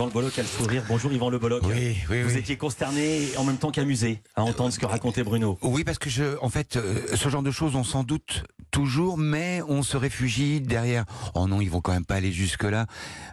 Yvan 0.00 0.06
Le 0.06 0.12
Bolloc 0.14 0.38
a 0.38 0.40
le 0.42 0.48
sourire. 0.48 0.82
Bonjour 0.88 1.12
Yvan 1.12 1.28
Le 1.28 1.38
Bolloc. 1.38 1.62
Oui, 1.66 1.94
oui, 2.08 2.22
Vous 2.22 2.30
oui. 2.30 2.38
étiez 2.38 2.56
consterné 2.56 3.28
en 3.36 3.44
même 3.44 3.58
temps 3.58 3.70
qu'amusé 3.70 4.22
à 4.34 4.42
entendre 4.42 4.72
ce 4.72 4.78
que 4.78 4.86
racontait 4.86 5.22
Bruno. 5.22 5.58
Oui, 5.60 5.84
parce 5.84 5.98
que 5.98 6.08
je, 6.08 6.38
en 6.40 6.48
fait, 6.48 6.76
euh, 6.76 7.14
ce 7.14 7.28
genre 7.28 7.42
de 7.42 7.50
choses, 7.50 7.76
on 7.76 7.84
s'en 7.84 8.02
doute 8.02 8.44
toujours, 8.70 9.18
mais 9.18 9.60
on 9.68 9.82
se 9.82 9.98
réfugie 9.98 10.62
derrière. 10.62 11.04
Oh 11.34 11.46
non, 11.46 11.60
ils 11.60 11.68
vont 11.68 11.82
quand 11.82 11.92
même 11.92 12.06
pas 12.06 12.14
aller 12.14 12.32
jusque 12.32 12.62
là. 12.62 12.86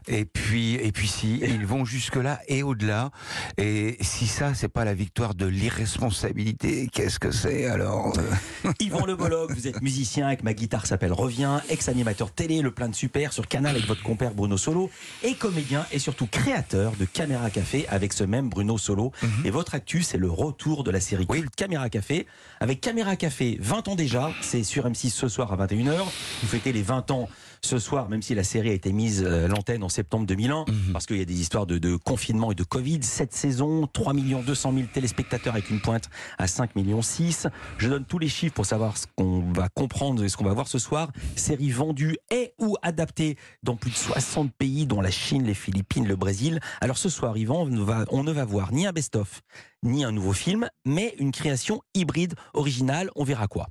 Et 0.09 0.25
puis, 0.25 0.73
et 0.73 0.91
puis 0.91 1.07
si, 1.07 1.39
ils 1.41 1.66
vont 1.66 1.86
jusque 1.86 2.18
là 2.18 2.41
et 2.50 2.64
au-delà. 2.64 3.11
Et 3.57 3.95
si 4.02 4.27
ça, 4.27 4.54
c'est 4.54 4.68
pas 4.68 4.84
la 4.84 4.93
victoire 4.93 5.36
de 5.36 5.45
l'irresponsabilité, 5.45 6.89
qu'est-ce 6.91 7.20
que 7.20 7.31
c'est 7.31 7.68
alors? 7.68 8.11
Yvan 8.81 9.05
Le 9.05 9.15
Bolloc, 9.15 9.54
vous 9.54 9.70
êtes 9.70 9.81
musicien 9.81 10.27
avec 10.27 10.43
Ma 10.43 10.54
guitare 10.54 10.86
s'appelle 10.86 11.13
Reviens, 11.13 11.61
ex-animateur 11.70 12.31
télé, 12.31 12.61
le 12.61 12.71
plein 12.71 12.89
de 12.89 12.95
super 12.95 13.31
sur 13.31 13.47
Canal 13.47 13.73
avec 13.77 13.88
votre 13.88 14.04
compère 14.04 14.34
Bruno 14.34 14.57
Solo, 14.57 14.89
et 15.23 15.36
comédien 15.36 15.86
et 15.93 16.00
surtout 16.00 16.28
créateur 16.28 16.57
de 16.61 17.06
Caméra 17.06 17.50
Café 17.50 17.86
avec 17.89 18.14
ce 18.14 18.24
même 18.24 18.50
Bruno 18.50 18.78
Solo. 18.78 19.11
Et 19.46 19.50
votre 19.50 19.75
actu, 19.75 20.02
c'est 20.02 20.18
le 20.18 20.29
retour 20.29 20.84
de 20.84 20.92
la 20.92 21.00
série 21.00 21.25
Oui. 21.29 21.42
culte 21.42 21.56
Caméra 21.56 21.89
Café. 21.89 22.25
Avec 22.60 22.82
Caméra 22.82 23.15
Café, 23.15 23.57
20 23.61 23.88
ans 23.89 23.96
déjà, 23.96 24.32
c'est 24.42 24.64
sur 24.64 24.88
M6 24.88 25.10
ce 25.12 25.28
soir 25.28 25.51
à 25.54 25.65
21h. 25.68 26.00
Vous 26.42 26.48
fêtez 26.48 26.71
les 26.74 26.82
20 26.82 27.12
ans 27.12 27.29
ce 27.62 27.79
soir, 27.79 28.07
même 28.10 28.21
si 28.21 28.36
la 28.36 28.43
série 28.43 28.70
a 28.70 28.74
été 28.74 28.92
mise 28.92 29.24
euh, 29.24 29.46
à 29.46 29.48
l'antenne 29.48 29.84
en 29.84 29.89
septembre 29.89 30.28
2001, 30.28 30.65
parce 30.93 31.07
qu'il 31.07 31.18
y 31.18 31.21
a 31.21 31.25
des 31.25 31.39
histoires 31.42 31.65
de, 31.65 31.79
de 31.79 31.96
confinement 31.96 32.52
et 32.52 32.56
de 32.56 32.64
Covid. 32.64 33.00
Cette 33.02 33.34
saison, 33.34 33.88
3 33.92 34.14
200 34.14 34.73
000 34.73 34.86
téléspectateurs 34.94 35.53
avec 35.53 35.70
une 35.72 35.80
pointe 35.81 36.09
à 36.38 36.48
5 36.48 36.76
millions 36.76 37.02
6. 37.02 37.48
Je 37.80 37.89
donne 37.89 38.06
tous 38.06 38.20
les 38.20 38.30
chiffres 38.30 38.53
pour 38.53 38.66
savoir 38.67 38.95
ce 38.98 39.06
qu'on 39.16 39.42
va 39.53 39.70
comprendre 39.70 40.23
et 40.23 40.30
ce 40.30 40.38
qu'on 40.38 40.45
va 40.45 40.53
voir 40.53 40.67
ce 40.67 40.78
soir. 40.80 41.12
Série 41.36 41.72
vendue 41.72 42.17
et 42.31 42.53
ou 42.59 42.76
adaptée 42.84 43.38
dans 43.64 43.76
plus 43.76 43.89
de 43.92 43.95
60 43.95 44.52
pays, 44.53 44.86
dont 44.86 45.02
la 45.02 45.12
Chine, 45.12 45.44
les 45.44 45.53
Philippines, 45.56 46.08
le 46.08 46.16
Brésil. 46.16 46.47
Alors 46.81 46.97
ce 46.97 47.09
soir, 47.09 47.38
Yvan, 47.38 47.62
on 47.64 47.66
ne 47.67 47.81
va, 47.81 48.06
on 48.09 48.23
ne 48.23 48.31
va 48.31 48.45
voir 48.45 48.72
ni 48.73 48.86
un 48.88 48.92
best-of, 48.92 49.42
ni 49.84 50.03
un 50.03 50.12
nouveau 50.12 50.34
film, 50.34 50.70
mais 50.86 51.16
une 51.20 51.31
création 51.31 51.81
hybride, 51.94 52.36
originale. 52.53 53.09
On 53.16 53.23
verra 53.23 53.48
quoi. 53.48 53.67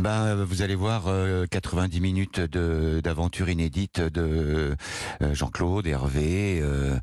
Ben, 0.00 0.42
vous 0.44 0.62
allez 0.62 0.74
voir 0.74 1.04
euh, 1.08 1.44
90 1.50 2.00
minutes 2.00 2.40
de- 2.40 3.00
d'aventure 3.04 3.50
inédite 3.50 4.00
de 4.00 4.74
euh, 5.22 5.34
Jean-Claude, 5.34 5.86
Hervé, 5.86 6.60
euh, 6.62 6.96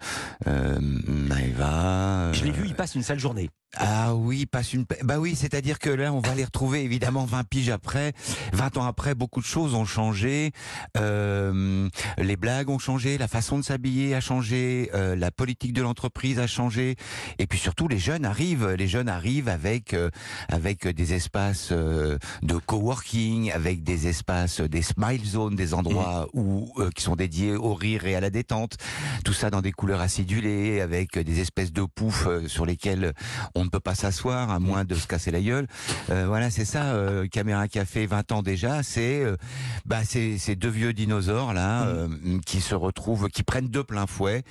euh, 0.48 0.80
Maëva. 0.82 2.32
Je 2.34 2.44
l'ai 2.44 2.50
euh, 2.50 2.54
vu, 2.54 2.66
il 2.68 2.76
passe 2.76 2.96
une 2.96 3.04
sale 3.04 3.20
journée. 3.20 3.50
Ah 3.78 4.16
oui, 4.16 4.48
passe 4.48 4.74
une. 4.74 4.86
Bah 5.04 5.20
oui, 5.20 5.36
c'est-à-dire 5.36 5.78
que 5.78 5.92
là, 5.92 6.12
on 6.12 6.22
va 6.22 6.34
les 6.34 6.44
retrouver 6.44 6.84
évidemment 6.84 7.26
20 7.26 7.44
piges 7.44 7.70
après, 7.70 8.14
20 8.54 8.78
ans 8.78 8.86
après, 8.86 9.14
beaucoup 9.14 9.42
de 9.42 9.46
choses 9.46 9.76
ont 9.76 9.86
changé. 9.86 10.52
Euh, 10.98 11.88
les 12.18 12.36
blagues 12.36 12.70
ont 12.70 12.80
changé, 12.80 13.20
la 13.20 13.28
façon 13.28 13.60
de 13.60 13.64
s'habiller 13.64 14.16
a 14.16 14.22
changé, 14.22 14.90
euh, 14.96 15.16
la 15.16 15.30
politique 15.30 15.74
de 15.74 15.84
l'entreprise 15.84 16.40
a 16.40 16.48
changé, 16.48 16.96
et 17.38 17.46
puis 17.46 17.60
surtout 17.60 17.88
les 17.88 18.00
jeunes 18.00 18.26
arrivent. 18.26 18.70
Les 18.70 18.88
jeunes 18.88 19.08
arrivent 19.08 19.50
avec 19.50 19.94
euh, 19.94 20.10
avec 20.48 20.88
des 20.88 21.14
espaces 21.14 21.70
euh, 21.72 22.18
de 22.42 22.56
coworking, 22.56 23.52
avec 23.52 23.84
des 23.84 24.08
espaces, 24.08 24.62
des 24.62 24.82
smile 24.82 25.24
zones, 25.24 25.56
des 25.56 25.76
endroits 25.76 26.28
où 26.34 26.74
euh, 26.80 26.90
qui 26.96 27.04
sont 27.04 27.16
dédiés 27.16 27.56
au 27.56 27.76
rire 27.76 28.06
et 28.08 28.16
à 28.16 28.20
la 28.20 28.32
détente. 28.32 28.78
Tout 29.24 29.34
ça 29.34 29.52
dans 29.52 29.62
des 29.62 29.72
couleurs 29.72 30.02
acidulées, 30.02 30.82
avec 30.82 31.20
des 31.20 31.40
espèces 31.40 31.72
de 31.72 31.84
poufs 31.84 32.26
euh, 32.26 32.48
sur 32.48 32.66
lesquels 32.66 33.14
on 33.56 33.59
ne 33.66 33.70
peut 33.70 33.80
pas 33.80 33.96
s'asseoir 33.96 34.50
à 34.52 34.60
moins 34.60 34.84
de 34.86 34.96
se 34.96 35.08
casser 35.08 35.32
la 35.32 35.42
gueule. 35.42 35.68
Euh, 36.10 36.26
voilà, 36.28 36.50
c'est 36.50 36.66
ça. 36.66 36.94
Euh, 36.94 37.28
Caméra 37.28 37.68
Café, 37.68 38.06
20 38.06 38.32
ans 38.32 38.42
déjà, 38.42 38.84
c'est 38.84 39.24
euh, 39.24 39.36
bah 39.86 40.00
c'est 40.04 40.38
ces 40.38 40.56
deux 40.56 40.70
vieux 40.70 40.94
dinosaures 40.94 41.54
là 41.54 41.88
euh, 41.88 42.08
qui 42.46 42.62
se 42.62 42.76
retrouvent, 42.76 43.28
qui 43.30 43.44
prennent 43.44 43.70
de 43.70 43.82
plein 43.82 44.08
fouet, 44.08 44.44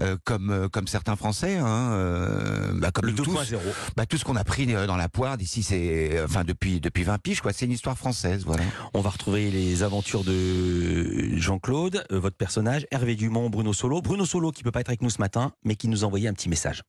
euh, 0.00 0.16
comme 0.24 0.50
euh, 0.50 0.68
comme 0.68 0.86
certains 0.86 1.16
Français, 1.16 1.56
hein, 1.56 1.90
euh, 1.92 2.72
bah, 2.74 2.90
comme 2.90 3.06
Le 3.06 3.12
nous 3.12 3.24
tous. 3.24 3.34
2.0. 3.34 3.56
Bah, 3.96 4.06
tout 4.06 4.16
ce 4.18 4.24
qu'on 4.24 4.36
a 4.36 4.44
pris 4.44 4.66
dans 4.66 4.96
la 4.96 5.08
poire 5.08 5.36
d'ici, 5.36 5.62
c'est 5.62 6.20
enfin 6.24 6.44
depuis 6.44 6.80
depuis 6.80 7.02
20 7.04 7.18
piges 7.18 7.40
quoi. 7.40 7.52
C'est 7.52 7.66
une 7.66 7.72
histoire 7.72 7.96
française, 7.96 8.44
voilà. 8.44 8.62
On 8.94 9.00
va 9.00 9.10
retrouver 9.10 9.50
les 9.50 9.82
aventures 9.82 10.24
de 10.24 11.36
Jean-Claude, 11.36 12.04
euh, 12.12 12.18
votre 12.18 12.36
personnage, 12.36 12.86
Hervé 12.90 13.14
Dumont, 13.14 13.50
Bruno 13.50 13.72
Solo. 13.72 14.00
Bruno 14.02 14.24
Solo 14.24 14.52
qui 14.52 14.62
peut 14.62 14.70
pas 14.70 14.80
être 14.80 14.88
avec 14.88 15.02
nous 15.02 15.10
ce 15.10 15.20
matin, 15.20 15.52
mais 15.64 15.76
qui 15.76 15.88
nous 15.88 16.04
a 16.04 16.06
envoyé 16.06 16.28
un 16.28 16.32
petit 16.32 16.48
message. 16.48 16.82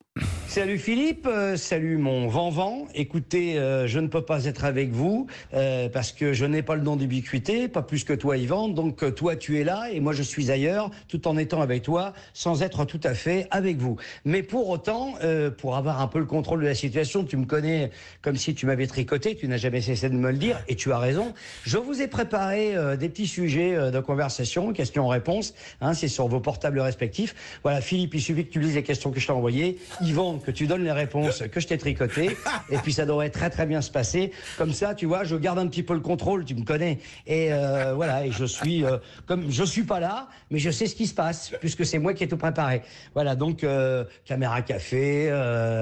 Salut 0.48 0.80
Philippe, 0.80 1.28
salut 1.68 1.98
mon 1.98 2.30
Vent-Vent. 2.30 2.88
Écoutez, 2.96 3.60
euh, 3.60 3.88
je 3.88 4.00
ne 4.00 4.08
peux 4.08 4.22
pas 4.22 4.46
être 4.46 4.64
avec 4.64 4.92
vous 4.92 5.28
euh, 5.54 5.90
parce 5.90 6.14
que 6.14 6.32
je 6.32 6.46
n'ai 6.46 6.62
pas 6.62 6.76
le 6.76 6.82
don 6.82 6.96
d'ubiquité, 6.96 7.68
pas 7.68 7.82
plus 7.82 8.06
que 8.06 8.14
toi 8.14 8.38
Yvan. 8.38 8.70
Donc 8.70 9.04
euh, 9.04 9.12
toi 9.12 9.36
tu 9.36 9.60
es 9.60 9.66
là 9.66 9.90
et 9.92 10.00
moi 10.00 10.14
je 10.14 10.24
suis 10.24 10.50
ailleurs, 10.50 10.90
tout 11.10 11.28
en 11.28 11.36
étant 11.36 11.62
avec 11.62 11.84
toi, 11.84 12.14
sans 12.34 12.64
être 12.64 12.86
tout 12.86 13.02
à 13.04 13.14
fait 13.14 13.48
avec 13.52 13.80
vous. 13.80 13.98
Mais 14.24 14.44
pour 14.44 14.70
autant, 14.70 15.16
euh, 15.24 15.52
pour 15.52 15.76
avoir 15.76 16.00
un 16.00 16.08
peu 16.08 16.20
le 16.20 16.26
contrôle 16.26 16.62
de 16.62 16.68
la 16.68 16.74
situation, 16.74 17.26
tu 17.26 17.36
me 17.36 17.44
connais 17.46 17.92
comme 18.22 18.38
si 18.38 18.56
tu 18.56 18.66
m'avais 18.66 18.88
tricoté, 18.88 19.36
tu 19.36 19.50
n'as 19.50 19.58
jamais 19.58 19.82
cessé 19.82 20.08
de 20.08 20.16
me 20.16 20.32
le 20.32 20.38
dire 20.38 20.64
et 20.70 20.76
tu 20.76 20.94
as 20.94 21.00
raison. 21.00 21.34
Je 21.66 21.78
vous 21.78 22.02
ai 22.02 22.08
préparé 22.08 22.78
euh, 22.78 22.96
des 22.96 23.10
petits 23.10 23.28
sujets 23.28 23.76
euh, 23.76 23.92
de 23.92 24.00
conversation, 24.00 24.72
questions-réponses. 24.72 25.54
Hein, 25.82 25.94
C'est 25.94 26.08
sur 26.08 26.30
vos 26.30 26.40
portables 26.40 26.80
respectifs. 26.80 27.36
Voilà, 27.64 27.82
Philippe, 27.82 28.16
il 28.16 28.22
suffit 28.22 28.46
que 28.46 28.54
tu 28.54 28.62
lises 28.62 28.76
les 28.76 28.84
questions 28.84 29.12
que 29.12 29.20
je 29.20 29.28
t'ai 29.28 29.34
envoyées. 29.34 29.80
Yvan, 30.00 30.38
que 30.38 30.52
tu 30.52 30.66
donnes 30.66 30.86
les 30.86 30.94
réponses 30.94 31.44
je 31.60 31.68
t'ai 31.68 31.78
tricotées. 31.78 32.38
Et 32.70 32.78
puis 32.78 32.94
ça 32.94 33.06
devrait 33.06 33.30
très 33.30 33.50
très 33.50 33.66
bien 33.66 33.82
se 33.82 33.92
passer. 33.92 34.32
Comme 34.58 34.74
ça, 34.74 34.96
tu 34.96 35.06
vois, 35.06 35.24
je 35.24 35.36
garde 35.36 35.60
un 35.60 35.68
petit 35.68 35.84
peu 35.84 35.94
le 35.94 36.00
contrôle, 36.00 36.46
tu 36.46 36.56
me 36.56 36.64
connais. 36.64 37.00
Et 37.26 37.52
euh, 37.52 37.94
voilà, 37.96 38.26
et 38.26 38.32
je 38.32 38.46
suis 38.46 38.84
euh, 38.84 38.98
comme 39.26 39.50
je 39.50 39.64
suis 39.64 39.84
pas 39.84 40.00
là, 40.00 40.28
mais 40.52 40.60
je 40.60 40.70
sais 40.70 40.88
ce 40.88 40.96
qui 40.96 41.08
se 41.08 41.14
passe 41.14 41.54
puisque 41.60 41.86
c'est 41.86 42.00
moi 42.00 42.14
qui 42.14 42.24
ai 42.24 42.28
tout 42.28 42.38
préparé. 42.38 42.82
Voilà, 43.14 43.36
donc 43.36 43.64
euh, 43.64 44.04
caméra 44.26 44.62
café, 44.62 45.30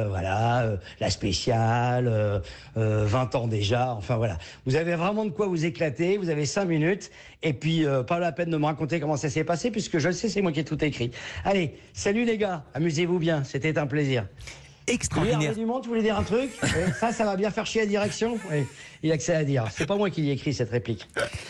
voilà, 0.10 0.78
la 1.00 1.10
spéciale, 1.10 2.08
euh, 2.08 2.40
euh, 2.78 3.06
20 3.06 3.36
ans 3.36 3.48
déjà. 3.48 3.94
Enfin 3.94 4.18
voilà, 4.18 4.38
vous 4.66 4.76
avez 4.76 4.96
vraiment 4.96 5.26
de 5.26 5.30
quoi 5.30 5.48
vous 5.48 5.66
éclater. 5.66 6.18
Vous 6.18 6.30
avez 6.30 6.46
5 6.46 6.66
minutes. 6.66 7.12
Et 7.44 7.54
puis 7.54 7.86
pas 8.08 8.18
la 8.18 8.32
peine 8.32 8.50
de 8.50 8.58
me 8.58 8.66
raconter 8.66 9.00
comment 9.00 9.18
ça 9.18 9.30
s'est 9.30 9.44
passé 9.44 9.70
puisque 9.70 10.00
je 10.00 10.08
le 10.08 10.14
sais, 10.14 10.30
c'est 10.30 10.42
moi 10.42 10.52
qui 10.52 10.60
ai 10.60 10.64
tout 10.64 10.84
écrit. 10.84 11.12
Allez, 11.44 11.76
salut 11.94 12.26
les 12.26 12.38
gars, 12.38 12.64
amusez-vous 12.74 13.20
bien. 13.20 13.44
C'était 13.44 13.78
un 13.78 13.86
plaisir. 13.86 14.26
Oui, 14.88 14.94
Extraordinaire. 14.94 15.42
Hervé 15.42 15.62
Dumont, 15.62 15.82
tu 15.82 15.90
voulais 15.90 16.02
dire 16.02 16.18
un 16.18 16.24
truc 16.24 16.52
Oui, 16.64 16.70
Ça, 17.00 17.12
ça 17.12 17.26
va 17.26 17.36
bien 17.36 17.52
faire 17.52 17.66
chier 17.66 17.82
la 17.82 17.88
direction 17.88 18.38
Oui, 18.52 18.66
il 19.04 19.12
a 19.12 19.18
que 19.18 19.24
ça 19.24 19.38
à 19.38 19.44
dire. 19.44 19.66
C'est 19.72 19.86
pas 19.86 19.96
moi 19.96 20.10
qui 20.10 20.22
l'ai 20.22 20.32
écrit 20.32 20.54
cette 20.54 20.70
réplique. 20.70 21.08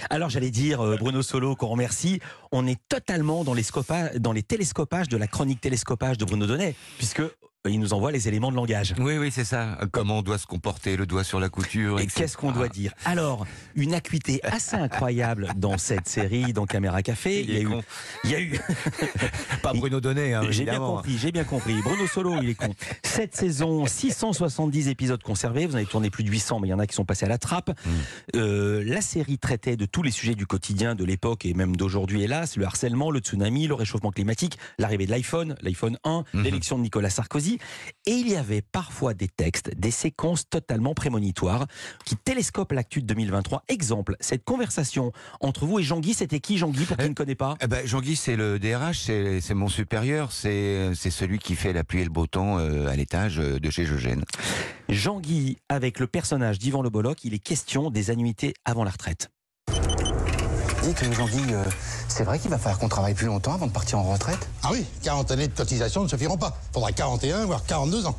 Alors 0.09 0.29
j'allais 0.29 0.51
dire, 0.51 0.81
euh, 0.81 0.97
Bruno 0.97 1.21
Solo, 1.21 1.55
qu'on 1.55 1.67
remercie, 1.67 2.19
on 2.51 2.67
est 2.67 2.79
totalement 2.89 3.43
dans 3.43 3.53
les, 3.53 3.63
dans 4.17 4.31
les 4.31 4.43
télescopages 4.43 5.09
de 5.09 5.17
la 5.17 5.27
chronique 5.27 5.61
télescopage 5.61 6.17
de 6.17 6.25
Bruno 6.25 6.45
Donnet, 6.45 6.75
puisque 6.97 7.21
il 7.69 7.79
nous 7.79 7.93
envoie 7.93 8.11
les 8.11 8.27
éléments 8.27 8.51
de 8.51 8.55
langage. 8.55 8.93
Oui, 8.99 9.17
oui, 9.17 9.31
c'est 9.31 9.43
ça. 9.45 9.77
Comment 9.91 10.19
on 10.19 10.21
doit 10.21 10.37
se 10.37 10.45
comporter, 10.47 10.95
le 10.97 11.05
doigt 11.05 11.23
sur 11.23 11.39
la 11.39 11.49
couture. 11.49 11.99
Et 11.99 12.07
qu'est-ce 12.07 12.37
qu'on 12.37 12.51
doit 12.51 12.69
dire? 12.69 12.93
Alors, 13.05 13.45
une 13.75 13.93
acuité 13.93 14.39
assez 14.43 14.75
incroyable 14.75 15.49
dans 15.55 15.77
cette 15.77 16.07
série, 16.07 16.53
dans 16.53 16.65
Caméra 16.65 17.01
Café. 17.01 17.41
Il 17.41 17.51
est 17.55 17.61
eu, 17.61 17.67
con. 17.69 17.81
il 18.23 18.31
y 18.31 18.35
a 18.35 18.39
eu, 18.41 18.59
Pas 19.61 19.73
Bruno 19.73 19.99
Donnet, 19.99 20.33
hein, 20.33 20.43
J'ai 20.49 20.63
bien 20.65 20.77
compris, 20.79 21.17
j'ai 21.17 21.31
bien 21.31 21.43
compris. 21.43 21.81
Bruno 21.81 22.07
Solo, 22.07 22.35
il 22.41 22.49
est 22.49 22.55
con. 22.55 22.73
Cette 23.03 23.35
saison, 23.35 23.85
670 23.85 24.87
épisodes 24.89 25.21
conservés. 25.21 25.65
Vous 25.65 25.73
en 25.73 25.77
avez 25.77 25.85
tourné 25.85 26.09
plus 26.09 26.23
de 26.23 26.29
800, 26.29 26.59
mais 26.59 26.67
il 26.67 26.71
y 26.71 26.73
en 26.73 26.79
a 26.79 26.87
qui 26.87 26.95
sont 26.95 27.05
passés 27.05 27.25
à 27.25 27.29
la 27.29 27.37
trappe. 27.37 27.69
Mm. 27.85 27.89
Euh, 28.35 28.83
la 28.85 29.01
série 29.01 29.37
traitait 29.37 29.75
de 29.77 29.85
tous 29.85 30.03
les 30.03 30.11
sujets 30.11 30.35
du 30.35 30.45
quotidien 30.45 30.95
de 30.95 31.03
l'époque 31.03 31.45
et 31.45 31.53
même 31.53 31.75
d'aujourd'hui, 31.75 32.23
hélas. 32.23 32.57
Le 32.57 32.65
harcèlement, 32.65 33.11
le 33.11 33.19
tsunami, 33.19 33.67
le 33.67 33.73
réchauffement 33.73 34.11
climatique, 34.11 34.57
l'arrivée 34.77 35.05
de 35.05 35.11
l'iPhone, 35.11 35.55
l'iPhone 35.61 35.97
1, 36.03 36.23
Mhm. 36.33 36.43
l'élection 36.43 36.77
de 36.77 36.83
Nicolas 36.83 37.09
Sarkozy. 37.09 37.54
Et 38.05 38.11
il 38.11 38.27
y 38.29 38.35
avait 38.35 38.61
parfois 38.61 39.13
des 39.13 39.27
textes, 39.27 39.71
des 39.77 39.91
séquences 39.91 40.49
totalement 40.49 40.93
prémonitoires 40.93 41.67
qui 42.05 42.15
télescopent 42.15 42.71
l'actu 42.73 43.01
de 43.01 43.07
2023. 43.07 43.63
Exemple, 43.67 44.15
cette 44.19 44.43
conversation 44.43 45.11
entre 45.41 45.65
vous 45.65 45.79
et 45.79 45.83
Jean-Guy, 45.83 46.13
c'était 46.13 46.39
qui 46.39 46.57
Jean-Guy, 46.57 46.85
pour 46.85 46.97
qui 46.97 47.03
Euh, 47.03 47.09
ne 47.09 47.13
connaît 47.13 47.35
pas? 47.35 47.55
Eh 47.61 47.67
ben, 47.67 47.85
Jean-Guy, 47.85 48.15
c'est 48.15 48.35
le 48.35 48.59
DRH, 48.59 48.99
c'est 49.41 49.53
mon 49.53 49.69
supérieur, 49.69 50.31
c'est 50.31 50.91
c'est 50.95 51.11
celui 51.11 51.39
qui 51.39 51.55
fait 51.55 51.73
la 51.73 51.83
pluie 51.83 52.01
et 52.01 52.03
le 52.03 52.09
beau 52.09 52.27
temps 52.27 52.57
euh, 52.59 52.87
à 52.87 52.95
l'étage 52.95 53.39
euh, 53.39 53.59
de 53.59 53.69
chez 53.69 53.83
Eugène. 53.83 54.23
Jean-Guy, 54.89 55.57
avec 55.69 55.99
le 55.99 56.07
personnage 56.07 56.59
d'Yvan 56.59 56.81
Le 56.81 56.89
Bolloc, 56.89 57.23
il 57.23 57.33
est 57.33 57.39
question 57.39 57.89
des 57.89 58.11
annuités 58.11 58.53
avant 58.65 58.83
la 58.83 58.91
retraite. 58.91 59.29
Dites, 60.83 61.03
Jean-Guy, 61.13 61.41
euh, 61.53 61.63
c'est 62.15 62.23
vrai 62.23 62.39
qu'il 62.39 62.49
va 62.49 62.57
falloir 62.57 62.79
qu'on 62.79 62.87
travaille 62.87 63.13
plus 63.13 63.25
longtemps 63.25 63.55
avant 63.55 63.67
de 63.67 63.73
partir 63.73 63.99
en 63.99 64.03
retraite 64.03 64.47
Ah 64.63 64.69
oui, 64.71 64.85
40 65.03 65.31
années 65.31 65.49
de 65.49 65.53
cotisation 65.53 66.01
ne 66.01 66.07
suffiront 66.07 66.37
pas. 66.37 66.57
Faudra 66.71 66.93
41, 66.93 67.43
voire 67.43 67.65
42 67.65 68.05
ans. 68.05 68.15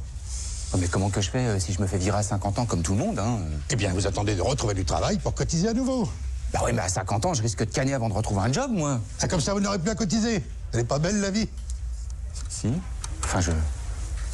Oh, 0.74 0.76
Mais 0.78 0.86
comment 0.86 1.08
que 1.08 1.22
je 1.22 1.30
fais 1.30 1.38
euh, 1.38 1.58
si 1.58 1.72
je 1.72 1.80
me 1.80 1.86
fais 1.86 1.96
virer 1.96 2.18
à 2.18 2.22
50 2.22 2.58
ans 2.58 2.66
comme 2.66 2.82
tout 2.82 2.92
le 2.92 2.98
monde 2.98 3.18
hein 3.18 3.38
euh 3.40 3.56
Eh 3.70 3.76
bien, 3.76 3.94
vous 3.94 4.06
attendez 4.06 4.34
de 4.34 4.42
retrouver 4.42 4.74
du 4.74 4.84
travail 4.84 5.16
pour 5.18 5.32
cotiser 5.32 5.68
à 5.68 5.72
nouveau. 5.72 6.06
Bah 6.52 6.60
oui, 6.66 6.72
mais 6.74 6.82
à 6.82 6.90
50 6.90 7.24
ans, 7.24 7.32
je 7.32 7.40
risque 7.40 7.60
de 7.60 7.72
canner 7.72 7.94
avant 7.94 8.10
de 8.10 8.14
retrouver 8.14 8.42
un 8.42 8.52
job, 8.52 8.70
moi. 8.70 9.00
Ah, 9.22 9.28
comme 9.28 9.40
ça, 9.40 9.54
vous 9.54 9.60
n'aurez 9.60 9.78
plus 9.78 9.90
à 9.90 9.94
cotiser. 9.94 10.44
Elle 10.74 10.80
est 10.80 10.84
pas 10.84 10.98
belle, 10.98 11.18
la 11.22 11.30
vie 11.30 11.48
Si 12.50 12.68
Enfin, 13.24 13.40
je... 13.40 13.52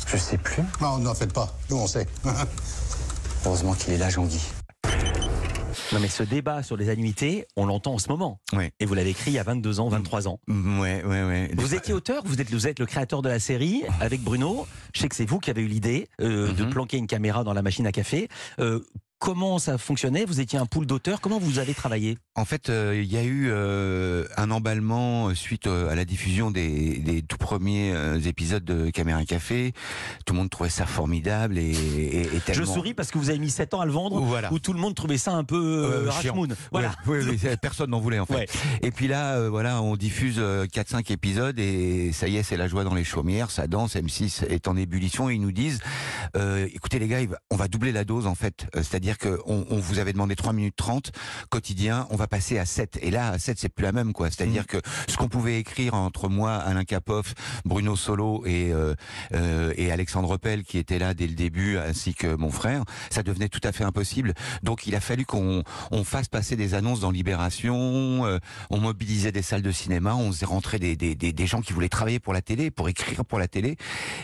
Je 0.09 0.17
sais 0.17 0.39
plus. 0.39 0.65
Non, 0.81 0.99
n'en 0.99 1.15
faites 1.15 1.33
pas. 1.33 1.55
Nous, 1.71 1.77
on 1.77 1.87
sait. 1.87 2.09
Heureusement 3.47 3.75
qu'il 3.75 3.93
est 3.93 3.99
là, 3.99 4.11
Jean-Guy. 4.11 4.41
Non 5.93 6.01
mais 6.01 6.09
ce 6.09 6.23
débat 6.23 6.63
sur 6.63 6.77
les 6.79 6.89
annuités, 6.89 7.47
on 7.55 7.67
l'entend 7.67 7.93
en 7.95 7.99
ce 7.99 8.09
moment. 8.09 8.41
Oui. 8.55 8.71
Et 8.81 8.87
vous 8.87 8.95
l'avez 8.95 9.11
écrit 9.11 9.31
il 9.31 9.35
y 9.35 9.39
a 9.39 9.43
22 9.43 9.79
ans, 9.81 9.89
23 9.89 10.27
ans. 10.27 10.41
Mm, 10.47 10.81
Ouais, 10.81 11.05
ouais, 11.05 11.23
ouais. 11.25 11.51
Vous 11.55 11.75
étiez 11.75 11.93
auteur, 11.93 12.23
vous 12.25 12.41
êtes, 12.41 12.51
vous 12.51 12.67
êtes 12.67 12.79
le 12.79 12.87
créateur 12.87 13.21
de 13.21 13.29
la 13.29 13.39
série 13.39 13.83
avec 14.01 14.23
Bruno. 14.23 14.67
Je 14.95 15.01
sais 15.01 15.09
que 15.09 15.15
c'est 15.15 15.27
vous 15.27 15.39
qui 15.39 15.51
avez 15.51 15.61
eu 15.63 15.67
l'idée 15.67 16.09
euh, 16.21 16.51
de 16.53 16.65
Mhm. 16.65 16.71
planquer 16.71 16.97
une 16.97 17.07
caméra 17.07 17.45
dans 17.45 17.53
la 17.53 17.61
machine 17.63 17.87
à 17.87 17.93
café. 17.93 18.29
Euh, 18.59 18.81
comment 19.23 19.61
ça 19.61 19.79
fonctionnait? 19.79 20.25
Vous 20.25 20.41
étiez 20.41 20.59
un 20.59 20.67
pool 20.67 20.85
d'auteurs. 20.85 21.21
Comment 21.21 21.39
vous 21.39 21.61
avez 21.61 21.75
travaillé? 21.75 22.19
En 22.35 22.45
fait, 22.45 22.71
euh, 22.71 23.01
il 23.01 23.13
y 23.13 23.17
a 23.17 23.23
eu 23.23 23.51
euh, 23.51 24.27
un 24.37 24.51
emballement 24.51 25.29
euh, 25.29 25.35
suite 25.37 25.69
à 25.69 25.95
la 25.95 26.05
diffusion 26.05 26.51
des, 26.51 26.99
des 26.99 27.23
tout 27.23 27.37
premiers 27.37 27.95
épisodes 28.27 28.65
de 28.65 28.91
Caméra 28.91 29.25
Café. 29.25 29.75
Tout 30.27 30.35
le 30.35 30.41
monde 30.41 30.51
trouvait 30.51 30.71
ça 30.71 30.87
formidable 30.87 31.57
et, 31.57 31.71
et, 31.71 32.21
et 32.23 32.25
Je 32.35 32.39
tellement... 32.41 32.75
souris 32.75 32.95
parce 32.95 33.13
que 33.13 33.19
vous 33.19 33.31
avez 33.31 33.39
mis 33.39 33.51
7 33.51 33.75
ans 33.75 33.81
à 33.81 33.87
le 33.87 33.93
vendre, 33.93 34.21
Voilà. 34.23 34.53
où 34.53 34.59
tout 34.59 34.73
le 34.73 34.81
monde 34.81 34.97
trouvait 34.97 35.19
ça 35.19 35.33
un 35.35 35.45
peu. 35.45 36.09
Rashmoon. 36.09 36.49
Voilà. 36.73 36.93
Ouais, 37.07 37.21
oui, 37.23 37.39
personne 37.61 37.91
n'en 37.91 38.01
voulait 38.01 38.19
en 38.19 38.27
fait. 38.27 38.35
Ouais. 38.35 38.47
Et 38.83 38.91
puis 38.91 39.07
là, 39.07 39.49
voilà, 39.49 39.81
on 39.83 39.97
diffuse 39.97 40.37
euh, 40.39 40.67
4-5 40.67 41.13
épisodes 41.13 41.59
et 41.61 42.11
ça 42.13 42.27
y 42.27 42.39
est, 42.39 42.43
c'est 42.43 42.57
la 42.57 42.67
joie 42.67 42.83
dans 42.83 42.95
les 42.95 43.05
chaumières, 43.05 43.53
ça 43.53 43.69
danse, 43.69 43.95
M6 43.95 44.47
est 44.47 44.67
en 44.67 44.77
ébullition 44.77 45.31
et 45.31 45.35
ils 45.35 45.41
nous 45.41 45.53
disent, 45.53 45.79
écoutez 46.75 46.99
les 46.99 47.07
gars, 47.07 47.21
on 47.51 47.57
va 47.57 47.69
doubler 47.69 47.93
la 47.93 48.05
dose 48.05 48.27
en 48.27 48.35
fait. 48.35 48.67
Euh, 48.77 48.83
C'est-à-dire 49.13 49.39
que 49.39 49.43
on, 49.47 49.79
vous 49.79 49.99
avait 49.99 50.13
demandé 50.13 50.37
3 50.37 50.53
minutes 50.53 50.77
30 50.77 51.13
quotidien, 51.51 52.07
on 52.11 52.17
va 52.17 52.27
passer 52.27 52.59
à 52.59 52.67
7. 52.67 52.99
Et 53.03 53.11
là, 53.11 53.29
à 53.29 53.39
7, 53.39 53.59
c'est 53.59 53.69
plus 53.69 53.83
la 53.83 53.93
même 53.93 54.13
quoi. 54.13 54.31
C'est-à-dire 54.31 54.67
que 54.67 54.79
ce 55.09 55.17
qu'on 55.17 55.29
pouvait 55.29 55.59
écrire 55.59 55.95
entre 55.95 56.29
moi, 56.29 56.55
Alain 56.55 56.85
Capoff, 56.85 57.35
Bruno 57.65 57.97
Solo 57.97 58.45
et, 58.47 58.73
euh, 58.73 58.95
euh, 59.35 59.73
et 59.77 59.91
Alexandre 59.93 60.37
Pell 60.37 60.63
qui 60.65 60.79
était 60.79 60.99
là 60.99 61.15
dès 61.15 61.27
le 61.27 61.35
début, 61.35 61.79
ainsi 61.79 62.15
que 62.15 62.35
mon 62.35 62.51
frère, 62.51 62.85
ça 63.11 63.23
devenait 63.23 63.49
tout 63.49 63.61
à 63.65 63.73
fait 63.73 63.85
impossible. 63.85 64.35
Donc 64.63 64.87
il 64.87 64.95
a 64.95 65.01
fallu 65.01 65.25
qu'on 65.25 65.63
on 65.91 66.05
fasse 66.05 66.29
passer 66.29 66.57
des 66.57 66.75
annonces 66.75 67.01
dans 67.01 67.11
Libération, 67.11 68.25
euh, 68.27 68.39
on 68.71 68.79
mobilisait 68.79 69.33
des 69.33 69.43
salles 69.43 69.63
de 69.63 69.73
cinéma, 69.73 70.15
on 70.15 70.33
faisait 70.33 70.47
rentrer 70.47 70.79
des, 70.79 70.97
des, 70.97 71.15
des, 71.15 71.33
des 71.33 71.47
gens 71.47 71.61
qui 71.61 71.73
voulaient 71.73 71.89
travailler 71.89 72.21
pour 72.21 72.33
la 72.33 72.43
télé, 72.43 72.71
pour 72.71 72.89
écrire 72.89 73.25
pour 73.25 73.39
la 73.39 73.49
télé, 73.49 73.77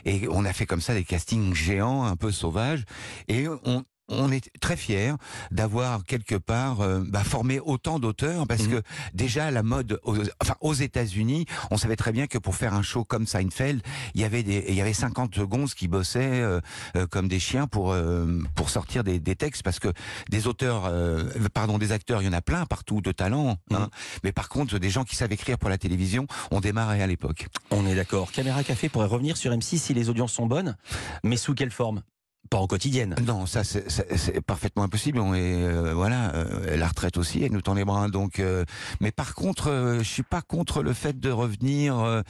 et 0.04 0.26
on 0.30 0.44
a 0.44 0.52
fait 0.52 0.66
comme 0.66 0.80
ça 0.80 0.94
des 0.94 1.04
castings 1.04 1.54
géants, 1.54 2.04
un 2.04 2.16
peu 2.16 2.32
sauvages, 2.32 2.84
et 3.28 3.46
on 3.64 3.84
on 4.08 4.30
est 4.32 4.50
très 4.60 4.76
fiers 4.76 5.12
d'avoir 5.50 6.04
quelque 6.04 6.34
part 6.34 6.80
euh, 6.80 7.02
bah, 7.06 7.24
formé 7.24 7.60
autant 7.60 7.98
d'auteurs 7.98 8.46
parce 8.46 8.62
Mhm. 8.62 8.70
que 8.70 8.82
déjà 9.14 9.50
la 9.50 9.62
mode 9.62 10.00
aux, 10.02 10.16
enfin 10.42 10.54
aux 10.60 10.74
États-Unis 10.74 11.46
on 11.70 11.76
savait 11.76 11.96
très 11.96 12.12
bien 12.12 12.26
que 12.26 12.38
pour 12.38 12.56
faire 12.56 12.74
un 12.74 12.82
show 12.82 13.04
comme 13.04 13.26
Seinfeld 13.26 13.82
il 14.14 14.20
y 14.20 14.24
avait 14.24 14.42
des 14.42 14.64
il 14.68 14.74
y 14.74 14.80
avait 14.80 14.92
50 14.92 15.38
gonzes 15.40 15.74
qui 15.74 15.88
bossaient 15.88 16.40
euh, 16.40 16.60
euh, 16.96 17.06
comme 17.06 17.28
des 17.28 17.38
chiens 17.38 17.66
pour 17.66 17.92
euh, 17.92 18.40
pour 18.54 18.70
sortir 18.70 19.04
des, 19.04 19.18
des 19.20 19.36
textes 19.36 19.62
parce 19.62 19.78
que 19.78 19.88
des 20.30 20.46
auteurs 20.46 20.84
euh, 20.86 21.24
pardon 21.54 21.78
des 21.78 21.92
acteurs 21.92 22.22
il 22.22 22.26
y 22.26 22.28
en 22.28 22.32
a 22.32 22.42
plein 22.42 22.66
partout 22.66 23.00
de 23.00 23.12
talent 23.12 23.58
hein. 23.72 23.78
Mhm. 23.80 23.88
mais 24.24 24.32
par 24.32 24.48
contre 24.48 24.78
des 24.78 24.90
gens 24.90 25.04
qui 25.04 25.16
savent 25.16 25.32
écrire 25.32 25.58
pour 25.58 25.68
la 25.70 25.78
télévision 25.78 26.26
on 26.50 26.60
démarrait 26.60 27.02
à 27.02 27.06
l'époque 27.06 27.46
On 27.70 27.86
est 27.86 27.94
d'accord. 27.94 28.32
Caméra 28.32 28.64
Café 28.64 28.88
pourrait 28.88 29.06
revenir 29.06 29.36
sur 29.36 29.52
M6 29.52 29.78
si 29.78 29.94
les 29.94 30.08
audiences 30.08 30.32
sont 30.32 30.46
bonnes, 30.46 30.76
mais 31.22 31.36
sous 31.36 31.54
quelle 31.54 31.70
forme? 31.70 32.02
Pas 32.50 32.58
en 32.58 32.66
quotidienne. 32.66 33.14
Non, 33.26 33.46
ça 33.46 33.62
c'est- 33.64 34.40
parfaitement 34.46 34.82
impossible. 34.84 35.18
On 35.18 35.34
euh, 35.34 35.92
voilà, 35.94 36.34
euh, 36.34 36.76
la 36.76 36.88
retraite 36.88 37.16
aussi, 37.18 37.42
elle 37.42 37.52
nous 37.52 37.60
tend 37.60 37.74
les 37.74 37.84
bras. 37.84 38.08
Donc, 38.08 38.40
euh, 38.40 38.64
mais 39.00 39.10
par 39.10 39.34
contre, 39.34 39.98
je 39.98 40.02
suis 40.08 40.22
pas 40.22 40.40
contre 40.40 40.82
le 40.82 40.92
fait 40.92 41.18
de 41.20 41.30
revenir 41.30 42.22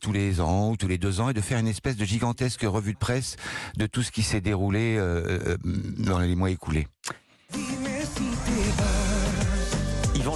tous 0.00 0.12
les 0.12 0.40
ans 0.40 0.70
ou 0.70 0.76
tous 0.76 0.88
les 0.88 0.98
deux 0.98 1.20
ans 1.20 1.30
et 1.30 1.34
de 1.34 1.40
faire 1.40 1.58
une 1.58 1.68
espèce 1.68 1.96
de 1.96 2.04
gigantesque 2.04 2.62
revue 2.62 2.92
de 2.92 2.98
presse 2.98 3.36
de 3.76 3.86
tout 3.86 4.02
ce 4.02 4.10
qui 4.10 4.22
s'est 4.22 4.40
déroulé 4.40 4.98
dans 5.98 6.18
les 6.18 6.34
mois 6.36 6.50
écoulés. 6.50 6.86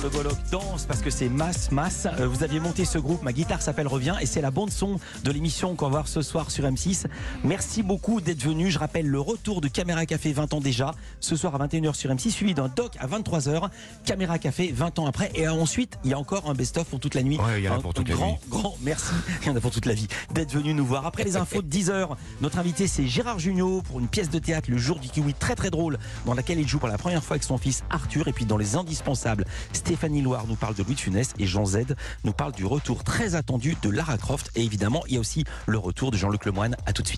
Le 0.02 0.31
danse 0.50 0.84
parce 0.87 1.00
que 1.00 1.10
c'est 1.10 1.28
masse, 1.28 1.70
masse. 1.70 2.08
Euh, 2.19 2.26
vous 2.26 2.43
aviez 2.43 2.58
monté 2.58 2.84
ce 2.84 2.99
groupe, 2.99 3.22
ma 3.22 3.32
guitare 3.32 3.62
s'appelle 3.62 3.87
Revient 3.87 4.16
et 4.20 4.26
c'est 4.26 4.40
la 4.40 4.50
bande 4.50 4.70
son 4.72 4.99
de 5.22 5.31
l'émission 5.31 5.76
qu'on 5.76 5.84
va 5.87 5.90
voir 5.93 6.08
ce 6.08 6.22
soir 6.22 6.50
sur 6.50 6.64
M6. 6.64 7.06
Merci 7.44 7.84
beaucoup 7.84 8.20
d'être 8.20 8.43
venu. 8.43 8.69
Je 8.69 8.81
rappelle 8.81 9.06
le 9.06 9.20
retour 9.20 9.60
de 9.60 9.69
Caméra 9.69 10.04
Café 10.04 10.32
20 10.32 10.54
ans 10.54 10.60
déjà, 10.60 10.93
ce 11.20 11.37
soir 11.37 11.54
à 11.54 11.64
21h 11.69 11.94
sur 11.94 12.10
M6, 12.10 12.31
suivi 12.31 12.52
d'un 12.52 12.66
doc 12.66 12.94
à 12.99 13.06
23h. 13.06 13.69
Caméra 14.04 14.40
Café 14.40 14.72
20 14.75 14.99
ans 14.99 15.06
après 15.06 15.31
et 15.37 15.46
ensuite 15.46 15.96
il 16.02 16.10
y 16.10 16.14
a 16.14 16.19
encore 16.19 16.50
un 16.50 16.55
best-of 16.55 16.88
pour 16.88 16.98
toute 16.98 17.14
la 17.14 17.22
nuit. 17.22 17.38
Ouais, 17.38 17.60
il 17.60 17.64
y 17.64 17.69
en 17.69 17.75
a 17.75 17.76
Un 17.76 17.81
pour 17.81 17.94
toute 17.94 18.08
la 18.08 18.16
grand, 18.16 18.32
nuit. 18.32 18.38
grand 18.50 18.75
merci. 18.82 19.12
Il 19.43 19.48
y 19.48 19.50
en 19.50 19.56
a 19.56 19.60
pour 19.60 19.70
toute 19.70 19.87
la 19.87 19.94
vie 19.94 20.08
d'être 20.34 20.52
venu 20.52 20.75
nous 20.75 20.84
voir. 20.84 21.06
Après 21.06 21.22
les 21.22 21.37
infos 21.37 21.62
de 21.62 21.69
10h, 21.69 22.08
notre 22.40 22.58
invité 22.58 22.88
c'est 22.88 23.06
Gérard 23.06 23.38
Jugnot 23.38 23.82
pour 23.82 24.00
une 24.00 24.08
pièce 24.08 24.31
de 24.31 24.40
théâtre 24.40 24.69
Le 24.69 24.78
jour 24.78 24.98
du 24.98 25.08
kiwi 25.08 25.32
très 25.34 25.55
très 25.55 25.70
drôle 25.70 25.96
dans 26.26 26.34
laquelle 26.34 26.58
il 26.58 26.66
joue 26.66 26.81
pour 26.81 26.88
la 26.88 26.98
première 26.98 27.22
fois 27.22 27.34
avec 27.34 27.44
son 27.44 27.56
fils 27.56 27.84
Arthur 27.88 28.26
et 28.26 28.32
puis 28.32 28.46
dans 28.46 28.56
les 28.56 28.75
indispensables 28.75 29.44
Stéphanie 29.93 30.23
Loire 30.23 30.47
nous 30.49 30.56
parle 30.56 30.75
de 30.75 30.83
Louis 30.83 30.94
de 30.94 31.00
Funès 31.00 31.35
et 31.39 31.47
Jean 31.47 31.67
Z 31.67 31.81
nous 32.25 32.33
parle 32.33 32.53
du 32.53 32.65
retour 32.65 33.05
très 33.05 33.35
attendu 33.35 33.77
de 33.83 33.91
Lara 33.91 34.17
Croft 34.17 34.50
et 34.55 34.65
évidemment 34.65 35.03
il 35.06 35.15
y 35.15 35.17
a 35.19 35.21
aussi 35.21 35.44
le 35.67 35.77
retour 35.77 36.11
de 36.11 36.17
Jean-Luc 36.17 36.47
Lemoyne 36.47 36.77
à 36.87 36.94
tout 36.94 37.03
de 37.03 37.09
suite. 37.09 37.11